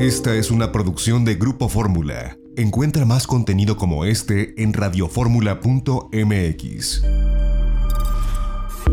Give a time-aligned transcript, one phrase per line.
[0.00, 2.38] Esta es una producción de Grupo Fórmula.
[2.56, 7.02] Encuentra más contenido como este en radioformula.mx.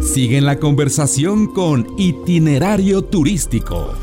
[0.01, 3.93] Sigue la conversación con Itinerario Turístico.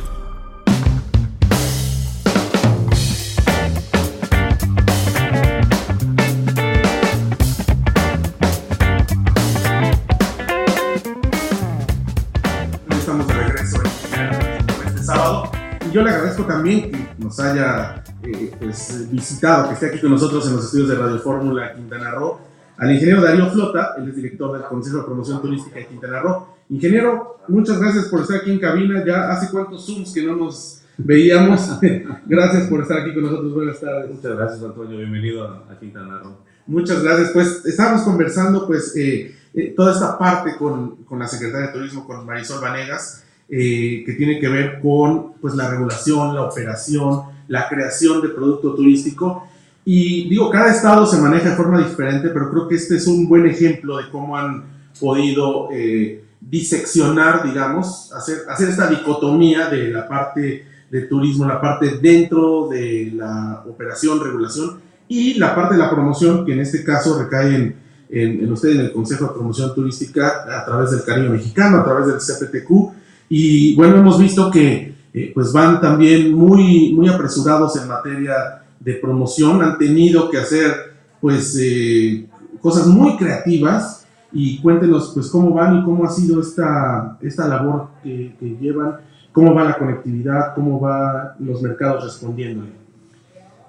[15.94, 20.44] Yo le agradezco también que nos haya eh, pues, visitado, que esté aquí con nosotros
[20.48, 22.40] en los estudios de Radio Fórmula Quintana Roo,
[22.76, 26.48] al ingeniero Darío Flota, él es director del Consejo de Promoción Turística de Quintana Roo.
[26.68, 29.04] Ingeniero, muchas gracias por estar aquí en cabina.
[29.06, 31.78] Ya hace cuántos Zooms que no nos veíamos.
[32.26, 33.54] gracias por estar aquí con nosotros.
[33.54, 34.10] Buenas tardes.
[34.10, 34.98] Muchas gracias, Antonio.
[34.98, 36.38] Bienvenido a Quintana Roo.
[36.66, 37.30] Muchas gracias.
[37.30, 42.04] Pues estábamos conversando, pues, eh, eh, toda esta parte con, con, la Secretaria de Turismo,
[42.04, 47.68] con Marisol Vanegas, eh, que tiene que ver con, pues, la regulación, la operación, la
[47.68, 49.46] creación de producto turístico.
[49.84, 53.28] Y digo, cada estado se maneja de forma diferente, pero creo que este es un
[53.28, 54.64] buen ejemplo de cómo han
[54.98, 61.98] podido eh, diseccionar, digamos, hacer, hacer esta dicotomía de la parte de turismo, la parte
[62.00, 67.22] dentro de la operación, regulación y la parte de la promoción, que en este caso
[67.22, 67.76] recae en,
[68.08, 71.84] en, en usted, en el Consejo de Promoción Turística, a través del Caribe Mexicano, a
[71.84, 73.03] través del CPTQ.
[73.28, 78.94] Y bueno, hemos visto que eh, pues van también muy, muy apresurados en materia de
[78.94, 80.72] promoción, han tenido que hacer
[81.20, 82.26] pues eh,
[82.60, 87.88] cosas muy creativas y cuéntenos pues cómo van y cómo ha sido esta, esta labor
[88.02, 88.96] que, que llevan,
[89.32, 92.64] cómo va la conectividad, cómo van los mercados respondiendo.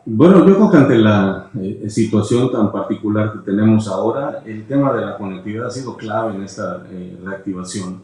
[0.08, 4.94] Bueno, yo creo que ante la eh, situación tan particular que tenemos ahora, el tema
[4.94, 8.04] de la conectividad ha sido clave en esta eh, reactivación.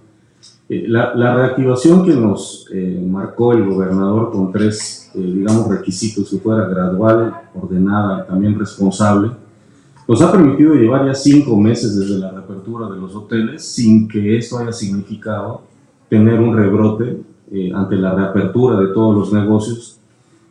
[0.74, 6.30] Eh, la, la, reactivación que nos eh, marcó el gobernador con tres, eh, digamos, requisitos,
[6.30, 9.32] que fuera gradual, ordenada y también responsable,
[10.08, 14.38] nos ha permitido llevar ya cinco meses desde la reapertura de los hoteles sin que
[14.38, 15.64] esto haya significado
[16.08, 17.22] tener un rebrote
[17.76, 20.00] ante la reapertura de todos los negocios.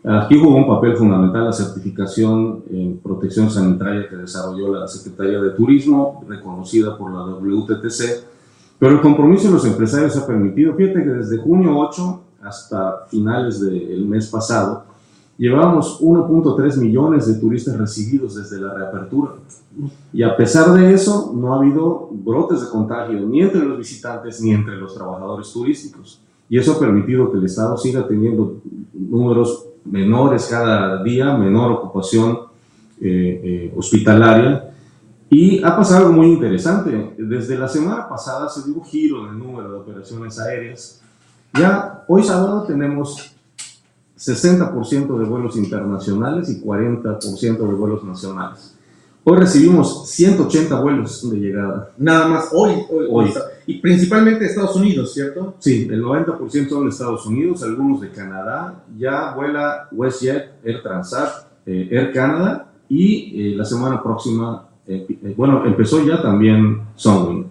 [0.04, 5.50] Aquí jugó un papel fundamental la certificación en protección sanitaria que desarrolló la Secretaría de
[5.52, 8.28] Turismo, reconocida por la WTTC,
[8.80, 13.60] pero el compromiso de los empresarios ha permitido, fíjate que desde junio 8 hasta finales
[13.60, 14.84] del mes pasado,
[15.36, 19.32] llevábamos 1.3 millones de turistas recibidos desde la reapertura.
[20.14, 24.40] Y a pesar de eso, no ha habido brotes de contagio ni entre los visitantes
[24.40, 26.18] ni entre los trabajadores turísticos.
[26.48, 28.62] Y eso ha permitido que el Estado siga teniendo
[28.94, 32.38] números menores cada día, menor ocupación
[32.98, 34.69] eh, eh, hospitalaria
[35.30, 37.14] y ha pasado algo muy interesante.
[37.16, 41.00] Desde la semana pasada se dio un giro en el número de operaciones aéreas.
[41.54, 43.32] Ya hoy sábado tenemos
[44.18, 48.76] 60% de vuelos internacionales y 40% de vuelos nacionales.
[49.22, 51.92] Hoy recibimos 180 vuelos de llegada.
[51.96, 53.32] Nada más hoy, hoy, hoy.
[53.66, 55.54] Y principalmente de Estados Unidos, ¿cierto?
[55.60, 58.82] Sí, el 90% son de Estados Unidos, algunos de Canadá.
[58.98, 65.64] Ya vuela WestJet, Air Transat, eh, Air Canada y eh, la semana próxima eh, bueno,
[65.64, 67.46] empezó ya también Sunwing.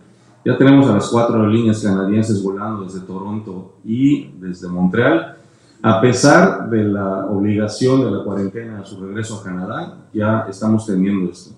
[0.46, 5.38] Ya tenemos a las cuatro líneas canadienses volando desde Toronto y desde Montreal.
[5.82, 10.86] A pesar de la obligación de la cuarentena a su regreso a Canadá, ya estamos
[10.86, 11.52] teniendo esto.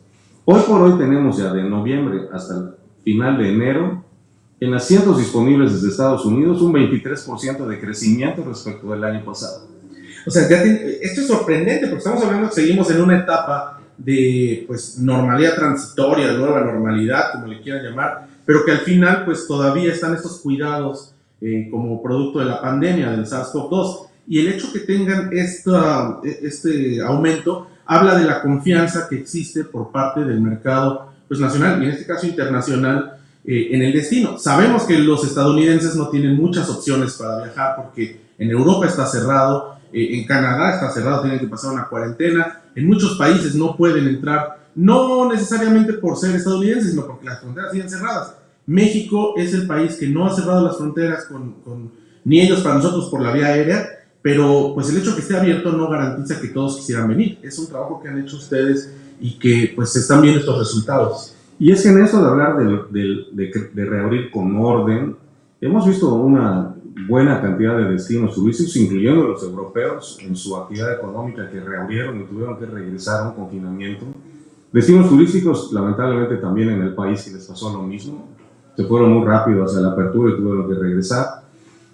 [0.45, 2.69] Hoy por hoy tenemos ya de noviembre hasta el
[3.03, 4.03] final de enero,
[4.59, 9.65] en asientos disponibles desde Estados Unidos, un 23% de crecimiento respecto del año pasado.
[10.27, 14.97] O sea, esto es sorprendente porque estamos hablando que seguimos en una etapa de pues
[14.99, 20.15] normalidad transitoria, nueva normalidad, como le quieran llamar, pero que al final pues todavía están
[20.15, 24.07] estos cuidados eh, como producto de la pandemia del SARS-CoV-2.
[24.27, 29.91] Y el hecho que tengan esta, este aumento habla de la confianza que existe por
[29.91, 34.37] parte del mercado pues, nacional y en este caso internacional eh, en el destino.
[34.37, 39.75] Sabemos que los estadounidenses no tienen muchas opciones para viajar porque en Europa está cerrado,
[39.93, 44.07] eh, en Canadá está cerrado, tienen que pasar una cuarentena, en muchos países no pueden
[44.07, 48.35] entrar, no necesariamente por ser estadounidenses, sino porque las fronteras siguen cerradas.
[48.65, 51.91] México es el país que no ha cerrado las fronteras con,
[52.23, 53.85] ni ellos para nosotros por la vía aérea,
[54.21, 57.39] pero pues el hecho que esté abierto no garantiza que todos quisieran venir.
[57.41, 61.35] Es un trabajo que han hecho ustedes y que pues están viendo estos resultados.
[61.59, 65.17] Y es que en eso de hablar de reabrir con orden,
[65.59, 66.75] hemos visto una
[67.07, 72.23] buena cantidad de destinos turísticos, incluyendo los europeos, en su actividad económica que reabrieron y
[72.25, 74.05] tuvieron que regresar a un confinamiento.
[74.71, 78.29] Destinos turísticos, lamentablemente, también en el país que les pasó lo mismo.
[78.75, 81.41] Se fueron muy rápido hacia la apertura y tuvieron que regresar.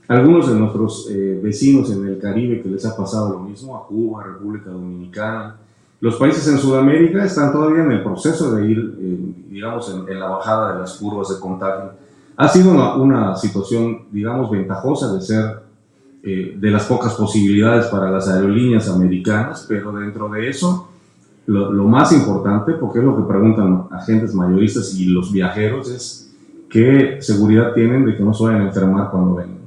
[0.07, 3.85] algunos de nuestros eh, vecinos en el Caribe que les ha pasado lo mismo, a
[3.87, 5.57] Cuba, República Dominicana.
[5.99, 9.17] Los países en Sudamérica están todavía en el proceso de ir, eh,
[9.49, 11.91] digamos, en, la bajada de las curvas de contagio.
[12.37, 15.59] Ha sido una, situación, digamos, ventajosa de ser
[16.23, 20.89] eh, de las pocas posibilidades para las aerolíneas americanas, pero dentro de eso,
[21.47, 26.31] lo, lo más importante, porque es lo que preguntan agentes mayoristas y los viajeros, es
[26.69, 29.57] qué seguridad tienen de que no se vayan a enfermar cuando vengan.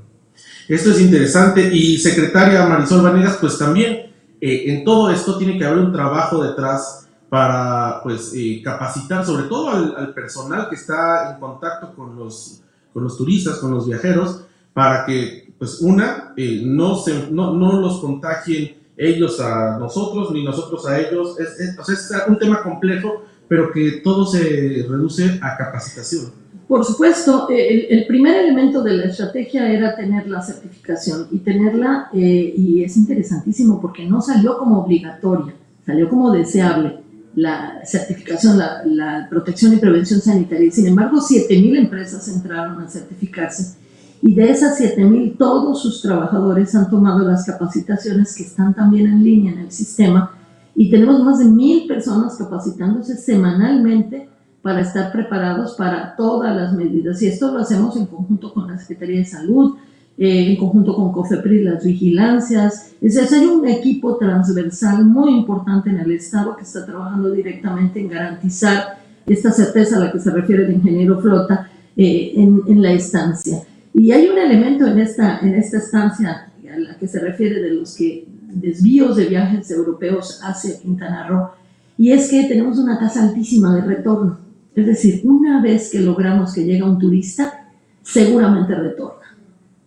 [0.69, 5.65] Esto es interesante y secretaria Marisol Vanegas, pues también eh, en todo esto tiene que
[5.65, 11.41] haber un trabajo detrás para pues eh, capacitar sobre todo al, personal que está en
[11.41, 12.61] contacto con los,
[12.93, 14.43] con los turistas, con los viajeros,
[14.75, 20.45] para que pues una, eh, no, se, no, no, los contagien ellos a nosotros ni
[20.45, 21.39] nosotros a ellos.
[21.39, 26.33] Es, es un tema complejo, pero que todo se reduce a capacitación.
[26.67, 32.11] Por supuesto, eh, el, primer elemento de la estrategia era tener la certificación y tenerla,
[32.13, 35.55] eh, y es interesantísimo porque no salió como obligatoria,
[35.85, 37.00] salió como deseable
[37.35, 40.71] la certificación, la, protección y prevención sanitaria.
[40.71, 43.77] Sin embargo, 7.000 empresas entraron a certificarse
[44.23, 49.25] y de esas 7.000 todos sus trabajadores han tomado las capacitaciones que están también en
[49.25, 50.33] línea en el sistema
[50.75, 54.29] y tenemos más de 1.000 personas capacitándose semanalmente
[54.63, 57.23] para estar preparados para todas las medidas.
[57.23, 59.77] Y esto lo hacemos en conjunto con la Secretaría de Salud,
[60.19, 62.93] eh, en conjunto con COFEPRIS, las vigilancias.
[63.01, 68.01] Es decir, hay un equipo transversal muy importante en el Estado que está trabajando directamente
[68.01, 72.83] en garantizar esta certeza a la que se refiere el ingeniero Flota eh, en, en,
[72.83, 73.63] la estancia.
[73.95, 77.75] Y hay un elemento en esta, en esta estancia a la que se refiere de
[77.75, 81.51] los que desvíos de viajes europeos hacia Quintana Roo,
[81.97, 84.39] y es que tenemos una tasa altísima de retorno.
[84.75, 87.69] Es decir, una vez que logramos que llega un turista,
[88.03, 89.20] seguramente retorna.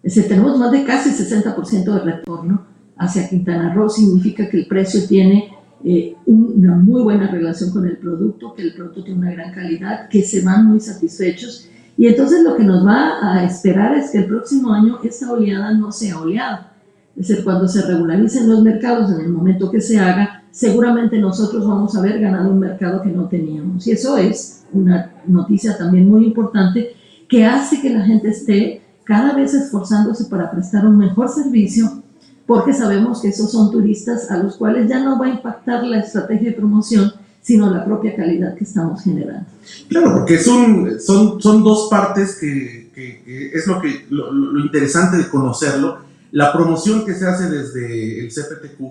[0.03, 2.65] Decir, tenemos más de casi 60% de retorno
[2.97, 5.49] hacia Quintana Roo, significa que el precio tiene
[5.83, 10.09] eh, una muy buena relación con el producto, que el producto tiene una gran calidad,
[10.09, 11.69] que se van muy satisfechos.
[11.97, 15.73] Y entonces lo que nos va a esperar es que el próximo año esta oleada
[15.73, 16.73] no sea oleada.
[17.15, 21.67] Es decir, cuando se regularicen los mercados, en el momento que se haga, seguramente nosotros
[21.67, 23.85] vamos a haber ganado un mercado que no teníamos.
[23.87, 26.95] Y eso es una noticia también muy importante
[27.29, 32.03] que hace que la gente esté cada vez esforzándose para prestar un mejor servicio,
[32.45, 35.99] porque sabemos que esos son turistas a los cuales ya no va a impactar la
[35.99, 37.11] estrategia de promoción,
[37.41, 39.45] sino la propia calidad que estamos generando.
[39.89, 45.27] Claro, porque son, son, dos partes que, que, es lo, que, lo, lo, interesante de
[45.27, 45.99] conocerlo.
[46.31, 48.81] La promoción que se hace desde el CPTQ,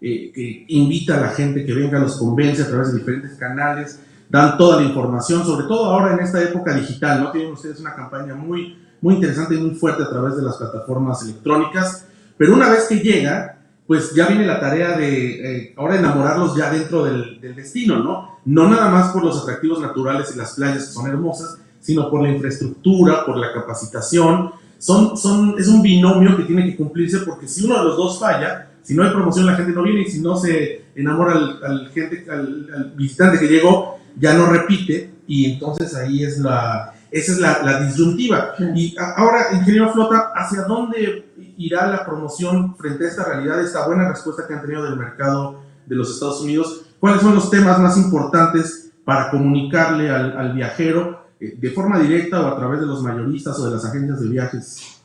[0.00, 3.98] eh, que invita a la gente que venga, los convence a través de diferentes canales,
[4.28, 7.32] dan toda la información, sobre todo ahora en esta época digital, ¿no?
[7.32, 11.22] Tienen ustedes una campaña muy, muy interesante y muy fuerte a través de las plataformas
[11.22, 12.06] electrónicas,
[12.36, 16.70] pero una vez que llega, pues ya viene la tarea de eh, ahora enamorarlos ya
[16.70, 18.38] dentro del, destino, ¿no?
[18.44, 22.22] No nada más por los atractivos naturales y las playas que son hermosas, sino por
[22.22, 24.50] la infraestructura, por la capacitación.
[24.78, 28.18] Son, son, es un binomio que tiene que cumplirse porque si uno de los dos
[28.18, 31.90] falla, si no hay promoción la gente no viene y si no se enamora al,
[31.94, 37.38] gente, al visitante que llegó, ya no repite y entonces ahí es la, esa es
[37.38, 38.54] la, la disyuntiva.
[38.74, 44.08] Y ahora, ingeniero Flota, ¿hacia dónde irá la promoción frente a esta realidad, esta buena
[44.08, 46.82] respuesta que han tenido del mercado de los Estados Unidos?
[46.98, 52.40] ¿Cuáles son los temas más importantes para comunicarle al, al viajero eh, de forma directa
[52.40, 55.00] o a través de los mayoristas o de las agencias de viajes?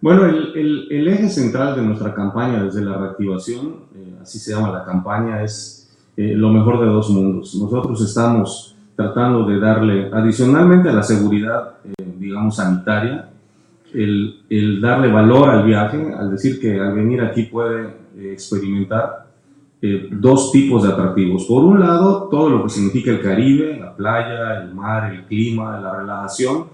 [0.00, 4.52] Bueno, el, el, el eje central de nuestra campaña desde la reactivación, eh, así se
[4.52, 7.54] llama la campaña, es eh, lo mejor de dos mundos.
[7.54, 13.28] Nosotros estamos tratando de darle, adicionalmente a la seguridad, eh, digamos, sanitaria,
[13.94, 19.28] el, el, darle valor al viaje, al decir que al venir aquí puede eh, experimentar
[20.10, 21.44] dos tipos de atractivos.
[21.44, 25.78] Por un lado, todo lo que significa el Caribe, la playa, el mar, el clima,
[25.78, 26.64] la relajación,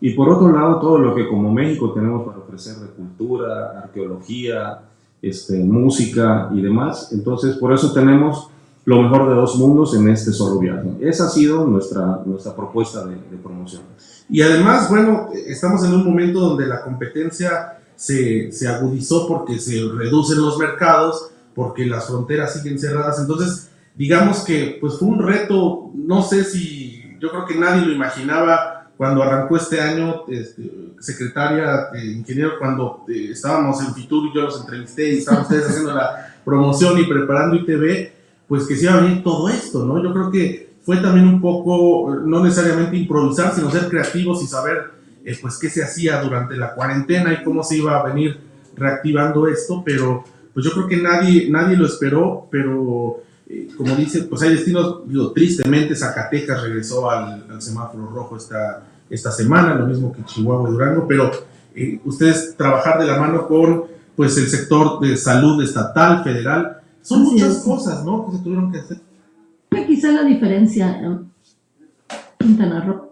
[0.00, 4.78] y por otro lado, todo lo que como México tenemos para ofrecer de cultura, arqueología,
[5.20, 7.12] este, música y demás.
[7.12, 8.48] Entonces, por eso tenemos
[8.86, 10.88] lo mejor de dos mundos en este solo viaje.
[11.00, 13.82] Esa ha sido nuestra, nuestra propuesta de, promoción.
[14.30, 19.82] Y además, bueno, estamos en un momento donde la competencia se, se, agudizó porque se
[19.92, 23.18] reducen los mercados, porque las fronteras siguen cerradas.
[23.18, 27.92] Entonces, digamos que pues fue un reto, no sé si, yo creo que nadie lo
[27.92, 34.34] imaginaba cuando arrancó este año, este, secretaria, eh, ingeniero, cuando eh, estábamos en Fitur y
[34.34, 38.15] yo los entrevisté y estaban ustedes haciendo la promoción y preparando ITV
[38.48, 40.02] pues que se iba a venir todo esto, ¿no?
[40.02, 44.90] Yo creo que fue también un poco, no necesariamente improvisar, sino ser creativos y saber
[45.24, 48.38] eh, pues qué se hacía durante la cuarentena y cómo se iba a venir
[48.76, 50.24] reactivando esto, pero
[50.54, 55.00] pues yo creo que nadie, nadie lo esperó, pero eh, como dice, pues hay destinos,
[55.06, 60.72] digo, tristemente Zacatecas regresó al, semáforo rojo esta, esta semana, lo mismo que Chihuahua y
[60.72, 61.30] Durango, pero
[61.74, 63.84] eh, ustedes trabajar de la mano con
[64.14, 68.26] pues el sector de salud estatal, federal, son muchas cosas, ¿no?
[68.26, 69.00] Que se tuvieron que hacer.
[69.86, 71.30] Quizá la diferencia en
[72.38, 73.06] Quintana Roo.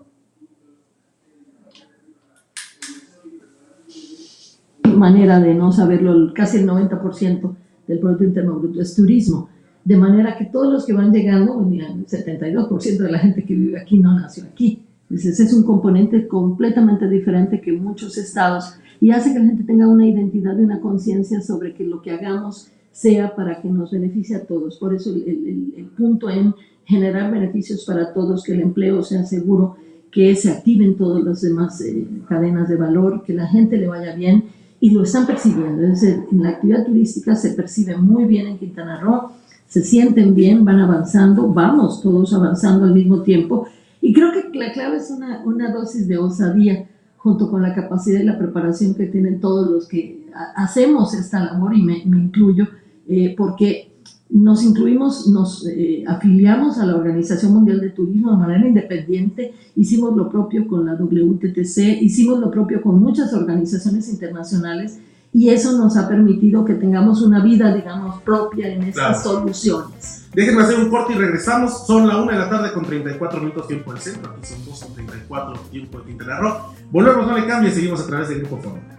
[4.94, 7.54] manera de no saberlo, casi el 90%
[7.86, 9.48] del Producto Interno Bruto es turismo.
[9.84, 13.80] De manera que todos los que van llegando, el 72% de la gente que vive
[13.80, 14.82] aquí no nació aquí.
[15.10, 19.86] Entonces es un componente completamente diferente que muchos estados y hace que la gente tenga
[19.86, 24.36] una identidad y una conciencia sobre que lo que hagamos sea para que nos beneficie
[24.36, 24.78] a todos.
[24.78, 29.76] Por eso el, punto en generar beneficios para todos, que el empleo sea seguro,
[30.10, 34.14] que se activen todas las demás eh, cadenas de valor, que la gente le vaya
[34.14, 34.44] bien
[34.80, 35.82] y lo están percibiendo.
[35.82, 39.30] Es decir, en la actividad turística se percibe muy bien en Quintana Roo,
[39.66, 43.66] se sienten bien, van avanzando, vamos todos avanzando al mismo tiempo.
[44.00, 46.86] Y creo que la clave es una, una dosis de osadía
[47.16, 51.74] junto con la capacidad y la preparación que tienen todos los que hacemos esta labor,
[51.74, 52.68] y me, me incluyo,
[53.08, 53.94] eh, porque
[54.30, 60.16] nos incluimos, nos eh, afiliamos a la Organización Mundial de Turismo de manera independiente, hicimos
[60.16, 64.98] lo propio con la WTTC, hicimos lo propio con muchas organizaciones internacionales
[65.32, 70.28] y eso nos ha permitido que tengamos una vida, digamos, propia en estas soluciones.
[70.32, 71.86] Déjenme hacer un corte y regresamos.
[71.86, 74.32] Son la 1 de la tarde con 34 minutos tiempo del centro.
[74.32, 76.54] Aquí son 2 con 34 tiempo de Quintana Roo.
[76.90, 78.98] Volvemos, no le cambie, seguimos a través del Grupo Fórmula.